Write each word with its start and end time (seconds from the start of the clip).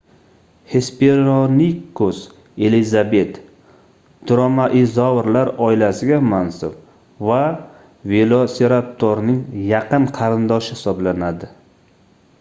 hesperonikus 0.69 2.21
elizabet 2.69 3.35
dromaeozavrlar 4.31 5.51
oilasiga 5.67 6.19
mansub 6.31 6.79
va 7.31 7.41
velosiraptorning 8.13 9.39
yaqin 9.73 10.09
qarindoshi 10.21 10.79
hisoblanadi 10.79 11.51